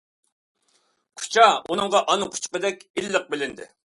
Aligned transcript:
كوچا 1.21 1.45
ئۇنىڭغا 1.73 2.01
ئانا 2.13 2.29
قۇچىقىدەك 2.37 2.81
ئىللىق 3.03 3.29
بىلىندى. 3.35 3.69